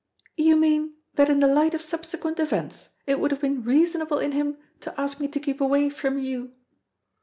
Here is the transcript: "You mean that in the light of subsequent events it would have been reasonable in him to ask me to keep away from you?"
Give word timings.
"You 0.35 0.55
mean 0.55 0.95
that 1.13 1.29
in 1.29 1.41
the 1.41 1.47
light 1.47 1.75
of 1.75 1.81
subsequent 1.83 2.39
events 2.39 2.89
it 3.05 3.19
would 3.19 3.29
have 3.29 3.41
been 3.41 3.61
reasonable 3.63 4.17
in 4.17 4.31
him 4.31 4.57
to 4.79 4.99
ask 4.99 5.19
me 5.19 5.27
to 5.27 5.39
keep 5.39 5.61
away 5.61 5.91
from 5.91 6.17
you?" 6.17 6.53